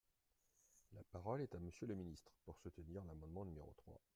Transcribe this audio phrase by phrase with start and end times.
[0.93, 4.01] La parole est à Monsieur le ministre, pour soutenir l’amendement numéro trois.